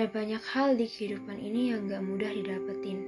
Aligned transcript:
Ada 0.00 0.16
banyak 0.16 0.40
hal 0.56 0.80
di 0.80 0.88
kehidupan 0.88 1.36
ini 1.36 1.76
yang 1.76 1.84
gak 1.84 2.00
mudah 2.00 2.32
didapetin. 2.32 3.04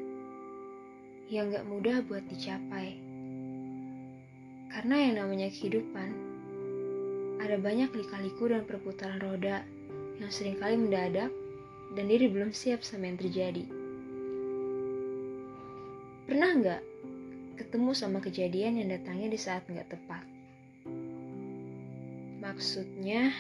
Yang 1.32 1.56
gak 1.56 1.64
mudah 1.64 1.96
buat 2.04 2.20
dicapai. 2.28 3.00
Karena 4.68 4.96
yang 5.00 5.14
namanya 5.24 5.48
kehidupan, 5.48 6.12
ada 7.40 7.56
banyak 7.56 7.96
lika-liku 7.96 8.44
dan 8.52 8.68
perputaran 8.68 9.24
roda 9.24 9.64
yang 10.20 10.28
sering 10.28 10.60
kali 10.60 10.76
mendadak 10.76 11.32
dan 11.96 12.04
diri 12.12 12.28
belum 12.28 12.52
siap 12.52 12.84
sama 12.84 13.08
yang 13.08 13.16
terjadi. 13.16 13.64
Pernah 16.28 16.50
nggak 16.60 16.82
ketemu 17.56 17.90
sama 17.96 18.20
kejadian 18.20 18.84
yang 18.84 18.92
datangnya 18.92 19.32
di 19.32 19.40
saat 19.40 19.64
nggak 19.64 19.96
tepat? 19.96 20.24
Maksudnya, 22.44 23.32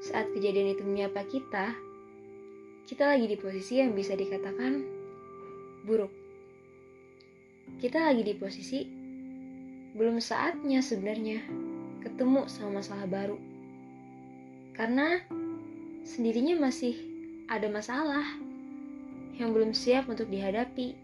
saat 0.00 0.32
kejadian 0.32 0.72
itu 0.72 0.80
menyapa 0.80 1.28
kita, 1.28 1.91
kita 2.82 3.14
lagi 3.14 3.30
di 3.30 3.38
posisi 3.38 3.78
yang 3.78 3.94
bisa 3.94 4.18
dikatakan 4.18 4.82
buruk. 5.86 6.10
Kita 7.78 8.10
lagi 8.10 8.22
di 8.26 8.34
posisi 8.34 8.82
belum 9.92 10.18
saatnya 10.18 10.82
sebenarnya 10.82 11.46
ketemu 12.02 12.50
sama 12.50 12.82
masalah 12.82 13.06
baru. 13.06 13.38
Karena 14.74 15.20
sendirinya 16.02 16.58
masih 16.58 16.96
ada 17.46 17.68
masalah 17.70 18.24
yang 19.38 19.54
belum 19.54 19.76
siap 19.76 20.10
untuk 20.10 20.26
dihadapi. 20.26 20.98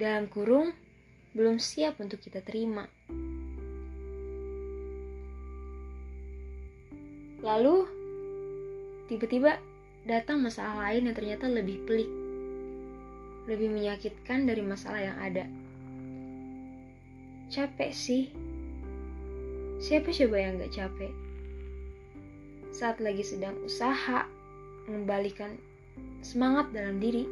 Dalam 0.00 0.32
kurung, 0.32 0.72
belum 1.36 1.60
siap 1.60 2.00
untuk 2.00 2.24
kita 2.24 2.40
terima. 2.40 2.88
Lalu, 7.40 7.99
tiba-tiba 9.10 9.58
datang 10.06 10.38
masalah 10.38 10.86
lain 10.86 11.10
yang 11.10 11.16
ternyata 11.18 11.50
lebih 11.50 11.82
pelik, 11.82 12.06
lebih 13.50 13.66
menyakitkan 13.74 14.46
dari 14.46 14.62
masalah 14.62 15.02
yang 15.02 15.18
ada. 15.18 15.44
Capek 17.50 17.90
sih. 17.90 18.30
Siapa 19.82 20.14
coba 20.14 20.36
yang 20.38 20.62
gak 20.62 20.78
capek? 20.78 21.10
Saat 22.70 23.02
lagi 23.02 23.26
sedang 23.26 23.58
usaha 23.66 24.30
mengembalikan 24.86 25.58
semangat 26.22 26.70
dalam 26.70 27.02
diri, 27.02 27.26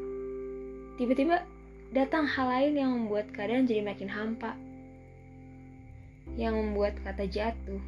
tiba-tiba 0.99 1.47
datang 1.95 2.27
hal 2.27 2.51
lain 2.51 2.75
yang 2.75 2.91
membuat 2.91 3.31
keadaan 3.31 3.71
jadi 3.71 3.87
makin 3.87 4.11
hampa. 4.11 4.59
Yang 6.35 6.55
membuat 6.59 6.99
kata 7.07 7.31
jatuh 7.31 7.79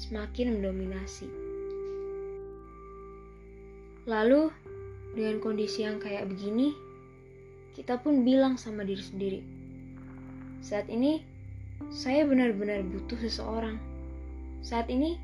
semakin 0.00 0.56
mendominasi. 0.56 1.43
Lalu, 4.04 4.52
dengan 5.16 5.40
kondisi 5.40 5.80
yang 5.86 5.96
kayak 5.96 6.28
begini, 6.28 6.76
kita 7.72 7.96
pun 7.96 8.20
bilang 8.20 8.60
sama 8.60 8.84
diri 8.84 9.00
sendiri, 9.00 9.40
saat 10.64 10.88
ini 10.92 11.24
saya 11.92 12.24
benar-benar 12.28 12.84
butuh 12.84 13.20
seseorang. 13.20 13.76
Saat 14.64 14.88
ini, 14.88 15.20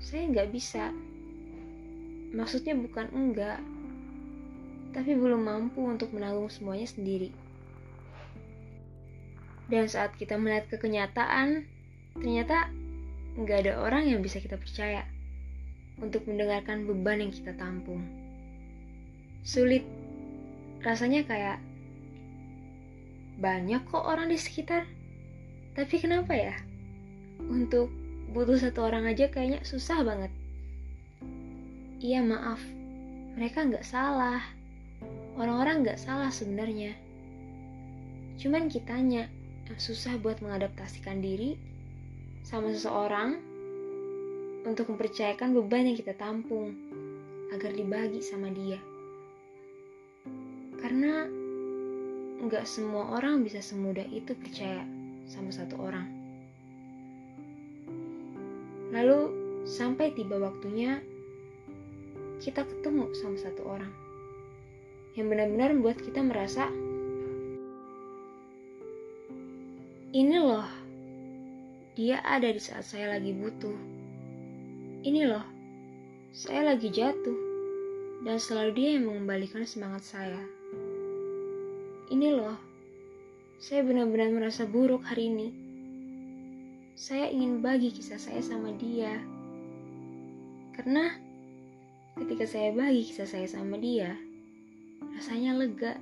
saya 0.00 0.24
nggak 0.28 0.48
bisa. 0.52 0.88
Maksudnya 2.32 2.76
bukan 2.76 3.12
enggak, 3.12 3.60
tapi 4.96 5.12
belum 5.16 5.44
mampu 5.44 5.84
untuk 5.84 6.16
menanggung 6.16 6.48
semuanya 6.48 6.88
sendiri. 6.88 7.28
Dan 9.70 9.86
saat 9.86 10.16
kita 10.18 10.34
melihat 10.40 10.66
ke 10.66 10.76
kenyataan, 10.80 11.68
ternyata 12.16 12.72
nggak 13.38 13.58
ada 13.68 13.72
orang 13.84 14.10
yang 14.10 14.20
bisa 14.24 14.42
kita 14.42 14.58
percaya 14.58 15.06
untuk 16.00 16.24
mendengarkan 16.24 16.88
beban 16.88 17.20
yang 17.20 17.32
kita 17.32 17.52
tampung. 17.56 18.04
Sulit, 19.44 19.84
rasanya 20.84 21.24
kayak 21.24 21.60
banyak 23.40 23.80
kok 23.88 24.04
orang 24.04 24.28
di 24.28 24.36
sekitar, 24.36 24.84
tapi 25.72 25.96
kenapa 25.96 26.36
ya? 26.36 26.56
Untuk 27.40 27.88
butuh 28.32 28.60
satu 28.60 28.84
orang 28.84 29.08
aja 29.08 29.32
kayaknya 29.32 29.64
susah 29.64 30.04
banget. 30.04 30.32
Iya 32.00 32.20
maaf, 32.24 32.60
mereka 33.36 33.64
nggak 33.64 33.84
salah. 33.84 34.40
Orang-orang 35.40 35.84
nggak 35.84 36.00
salah 36.00 36.28
sebenarnya. 36.28 36.92
Cuman 38.40 38.68
kitanya 38.68 39.28
yang 39.68 39.78
susah 39.80 40.16
buat 40.20 40.40
mengadaptasikan 40.44 41.20
diri 41.20 41.56
sama 42.44 42.72
seseorang 42.72 43.49
untuk 44.64 44.92
mempercayakan 44.92 45.56
beban 45.56 45.88
yang 45.88 45.96
kita 45.96 46.12
tampung 46.16 46.76
agar 47.50 47.72
dibagi 47.72 48.20
sama 48.20 48.52
dia. 48.52 48.78
Karena 50.80 51.28
nggak 52.40 52.64
semua 52.64 53.20
orang 53.20 53.44
bisa 53.44 53.60
semudah 53.60 54.04
itu 54.08 54.32
percaya 54.32 54.84
sama 55.28 55.52
satu 55.52 55.76
orang. 55.76 56.08
Lalu 58.90 59.20
sampai 59.68 60.10
tiba 60.16 60.40
waktunya 60.40 60.98
kita 62.40 62.64
ketemu 62.64 63.12
sama 63.12 63.36
satu 63.36 63.62
orang 63.68 63.92
yang 65.14 65.28
benar-benar 65.28 65.76
membuat 65.76 66.00
kita 66.00 66.24
merasa 66.24 66.70
ini 70.10 70.36
loh 70.40 70.66
dia 71.94 72.24
ada 72.24 72.48
di 72.48 72.58
saat 72.58 72.88
saya 72.88 73.12
lagi 73.14 73.36
butuh. 73.36 73.99
Ini 75.00 75.24
loh, 75.24 75.40
saya 76.28 76.76
lagi 76.76 76.92
jatuh 76.92 77.38
dan 78.20 78.36
selalu 78.36 78.70
dia 78.76 78.88
yang 79.00 79.08
mengembalikan 79.08 79.64
semangat 79.64 80.04
saya. 80.04 80.44
Ini 82.12 82.36
loh, 82.36 82.60
saya 83.56 83.80
benar-benar 83.80 84.28
merasa 84.28 84.68
buruk 84.68 85.00
hari 85.08 85.32
ini. 85.32 85.48
Saya 87.00 87.32
ingin 87.32 87.64
bagi 87.64 87.88
kisah 87.96 88.20
saya 88.20 88.44
sama 88.44 88.76
dia. 88.76 89.16
Karena 90.76 91.16
ketika 92.20 92.44
saya 92.44 92.68
bagi 92.76 93.00
kisah 93.00 93.24
saya 93.24 93.48
sama 93.48 93.80
dia, 93.80 94.20
rasanya 95.16 95.56
lega. 95.56 95.96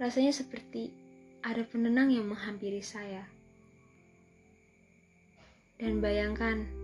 Rasanya 0.00 0.32
seperti 0.32 0.96
ada 1.44 1.60
penenang 1.60 2.08
yang 2.08 2.24
menghampiri 2.24 2.80
saya. 2.80 3.28
Dan 5.76 6.00
bayangkan, 6.00 6.77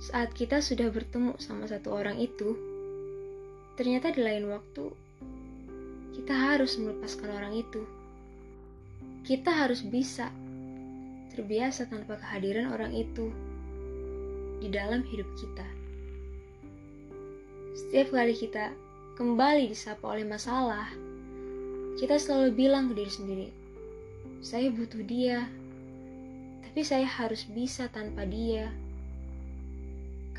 saat 0.00 0.32
kita 0.32 0.64
sudah 0.64 0.88
bertemu 0.88 1.36
sama 1.36 1.68
satu 1.68 1.92
orang 1.92 2.16
itu, 2.16 2.56
ternyata 3.76 4.08
di 4.08 4.24
lain 4.24 4.48
waktu 4.48 4.88
kita 6.16 6.32
harus 6.32 6.80
melepaskan 6.80 7.28
orang 7.28 7.52
itu. 7.60 7.84
Kita 9.28 9.52
harus 9.52 9.84
bisa 9.84 10.32
terbiasa 11.36 11.84
tanpa 11.92 12.16
kehadiran 12.16 12.72
orang 12.72 12.96
itu 12.96 13.28
di 14.64 14.72
dalam 14.72 15.04
hidup 15.04 15.28
kita. 15.36 15.68
Setiap 17.76 18.16
kali 18.16 18.32
kita 18.32 18.72
kembali 19.20 19.68
disapa 19.68 20.16
oleh 20.16 20.24
masalah, 20.24 20.88
kita 22.00 22.16
selalu 22.16 22.56
bilang 22.56 22.88
ke 22.88 23.04
diri 23.04 23.12
sendiri, 23.12 23.48
"Saya 24.40 24.72
butuh 24.72 25.04
dia, 25.04 25.44
tapi 26.64 26.80
saya 26.80 27.04
harus 27.04 27.44
bisa 27.52 27.92
tanpa 27.92 28.24
dia. 28.24 28.72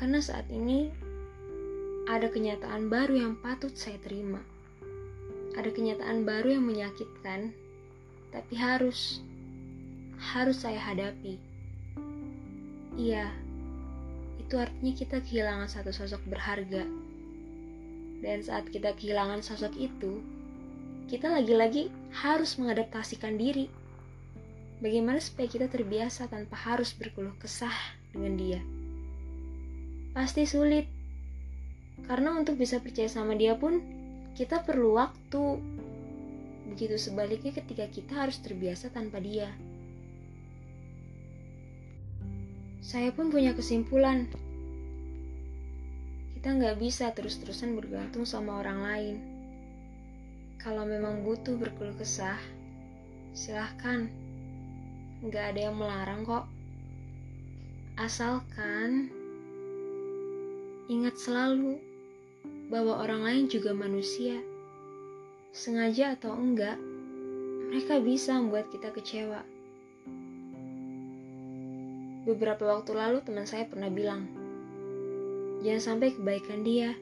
Karena 0.02 0.18
saat 0.18 0.50
ini 0.50 0.90
ada 2.10 2.26
kenyataan 2.26 2.90
baru 2.90 3.22
yang 3.22 3.34
patut 3.38 3.70
saya 3.78 4.02
terima. 4.02 4.42
Ada 5.54 5.70
kenyataan 5.70 6.26
baru 6.26 6.58
yang 6.58 6.66
menyakitkan, 6.66 7.54
tapi 8.34 8.58
harus 8.58 9.22
harus 10.18 10.58
saya 10.58 10.82
hadapi. 10.82 11.38
Iya, 12.98 13.30
itu 14.42 14.58
artinya 14.58 14.90
kita 14.98 15.22
kehilangan 15.22 15.70
satu 15.70 15.94
sosok 15.94 16.26
berharga. 16.26 16.82
Dan 18.26 18.42
saat 18.42 18.74
kita 18.74 18.98
kehilangan 18.98 19.38
sosok 19.38 19.70
itu, 19.78 20.18
kita 21.06 21.30
lagi-lagi 21.30 21.94
harus 22.10 22.58
mengadaptasikan 22.58 23.38
diri 23.38 23.70
Bagaimana 24.82 25.22
supaya 25.22 25.46
kita 25.46 25.70
terbiasa 25.70 26.26
tanpa 26.26 26.58
harus 26.58 26.90
berkeluh 26.90 27.38
kesah 27.38 27.94
dengan 28.10 28.34
dia? 28.34 28.81
Pasti 30.12 30.44
sulit. 30.44 30.88
Karena 32.04 32.36
untuk 32.36 32.60
bisa 32.60 32.80
percaya 32.80 33.08
sama 33.08 33.36
dia 33.36 33.56
pun, 33.56 33.80
kita 34.36 34.64
perlu 34.64 34.96
waktu. 34.96 35.60
Begitu 36.72 36.96
sebaliknya 36.96 37.52
ketika 37.52 37.88
kita 37.88 38.28
harus 38.28 38.40
terbiasa 38.40 38.92
tanpa 38.92 39.20
dia. 39.20 39.52
Saya 42.84 43.12
pun 43.12 43.28
punya 43.32 43.56
kesimpulan. 43.56 44.28
Kita 46.36 46.48
nggak 46.58 46.76
bisa 46.80 47.12
terus-terusan 47.14 47.78
bergantung 47.78 48.26
sama 48.26 48.58
orang 48.58 48.80
lain. 48.82 49.16
Kalau 50.58 50.82
memang 50.86 51.22
butuh 51.22 51.54
berkeluh 51.58 51.94
kesah, 51.94 52.38
silahkan 53.34 54.10
Nggak 55.22 55.54
ada 55.54 55.60
yang 55.70 55.78
melarang 55.78 56.26
kok. 56.26 56.50
Asalkan 57.94 59.14
Ingat 60.90 61.14
selalu 61.14 61.78
bahwa 62.72 62.98
orang 62.98 63.22
lain 63.22 63.44
juga 63.46 63.70
manusia. 63.76 64.40
Sengaja 65.52 66.16
atau 66.16 66.32
enggak, 66.34 66.80
mereka 67.68 68.00
bisa 68.00 68.34
membuat 68.40 68.72
kita 68.72 68.90
kecewa. 68.90 69.44
Beberapa 72.24 72.64
waktu 72.78 72.94
lalu 72.94 73.18
teman 73.22 73.44
saya 73.44 73.66
pernah 73.68 73.90
bilang, 73.92 74.26
jangan 75.60 75.82
sampai 75.82 76.14
kebaikan 76.14 76.64
dia, 76.64 76.94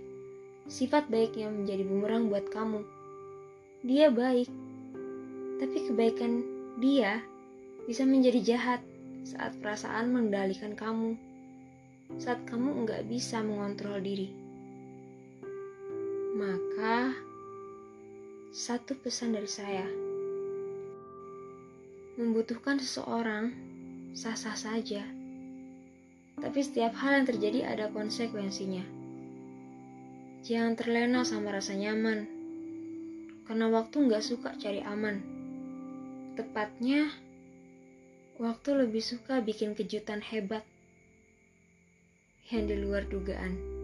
sifat 0.69 1.09
baiknya 1.09 1.49
menjadi 1.53 1.85
bumerang 1.85 2.29
buat 2.29 2.49
kamu. 2.49 2.83
Dia 3.87 4.13
baik, 4.13 4.49
tapi 5.61 5.79
kebaikan 5.89 6.45
dia 6.81 7.21
bisa 7.85 8.05
menjadi 8.05 8.41
jahat 8.57 8.81
saat 9.25 9.53
perasaan 9.61 10.13
mengendalikan 10.13 10.73
kamu, 10.73 11.15
saat 12.19 12.43
kamu 12.49 12.83
nggak 12.83 13.07
bisa 13.07 13.45
mengontrol 13.45 14.01
diri. 14.03 14.33
Maka, 16.35 17.15
satu 18.51 18.99
pesan 18.99 19.37
dari 19.37 19.47
saya 19.47 19.87
membutuhkan 22.21 22.77
seseorang 22.77 23.55
sah-sah 24.13 24.59
saja. 24.59 25.07
Tapi 26.41 26.61
setiap 26.61 26.97
hal 27.01 27.23
yang 27.23 27.27
terjadi 27.29 27.61
ada 27.69 27.87
konsekuensinya. 27.93 28.85
Jangan 30.41 30.73
terlena 30.77 31.21
sama 31.25 31.53
rasa 31.53 31.77
nyaman. 31.77 32.25
Karena 33.45 33.69
waktu 33.69 33.97
nggak 34.09 34.25
suka 34.25 34.57
cari 34.57 34.81
aman. 34.85 35.21
Tepatnya, 36.37 37.13
waktu 38.41 38.71
lebih 38.85 39.05
suka 39.05 39.45
bikin 39.45 39.77
kejutan 39.77 40.25
hebat 40.25 40.65
yang 42.51 42.67
di 42.67 42.77
luar 42.83 43.07
dugaan. 43.07 43.80